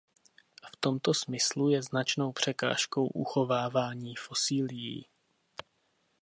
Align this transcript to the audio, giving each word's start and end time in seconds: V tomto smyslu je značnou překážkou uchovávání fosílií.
V 0.71 0.75
tomto 0.79 1.13
smyslu 1.13 1.69
je 1.69 1.81
značnou 1.83 2.31
překážkou 2.31 3.07
uchovávání 3.07 4.15
fosílií. 4.15 5.05